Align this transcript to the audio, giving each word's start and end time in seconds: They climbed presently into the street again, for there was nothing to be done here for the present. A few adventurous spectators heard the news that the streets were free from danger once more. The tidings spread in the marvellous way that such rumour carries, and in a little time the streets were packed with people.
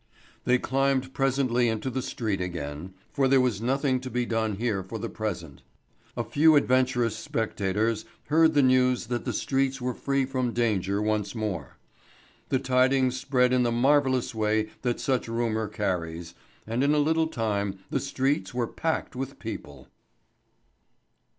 They 0.45 0.57
climbed 0.57 1.13
presently 1.13 1.69
into 1.69 1.91
the 1.91 2.01
street 2.01 2.41
again, 2.41 2.95
for 3.13 3.27
there 3.27 3.39
was 3.39 3.61
nothing 3.61 3.99
to 3.99 4.09
be 4.09 4.25
done 4.25 4.55
here 4.55 4.81
for 4.81 4.97
the 4.97 5.09
present. 5.11 5.61
A 6.17 6.23
few 6.23 6.55
adventurous 6.55 7.15
spectators 7.15 8.03
heard 8.23 8.55
the 8.55 8.63
news 8.63 9.05
that 9.05 9.25
the 9.25 9.31
streets 9.31 9.79
were 9.79 9.93
free 9.93 10.25
from 10.25 10.53
danger 10.53 10.99
once 11.03 11.35
more. 11.35 11.77
The 12.49 12.57
tidings 12.57 13.15
spread 13.15 13.53
in 13.53 13.61
the 13.61 13.71
marvellous 13.71 14.33
way 14.33 14.71
that 14.81 14.99
such 14.99 15.27
rumour 15.27 15.67
carries, 15.67 16.33
and 16.65 16.83
in 16.83 16.95
a 16.95 16.97
little 16.97 17.27
time 17.27 17.77
the 17.91 17.99
streets 17.99 18.55
were 18.55 18.65
packed 18.65 19.15
with 19.15 19.37
people. 19.37 19.87